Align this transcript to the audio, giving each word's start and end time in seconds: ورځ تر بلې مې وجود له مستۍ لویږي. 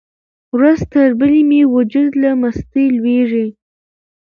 ورځ 0.55 0.79
تر 0.91 1.09
بلې 1.19 1.41
مې 1.49 1.61
وجود 1.75 2.11
له 2.23 2.29
مستۍ 2.41 2.85
لویږي. 2.95 3.47